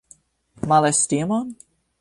Malestimon? 0.71 1.53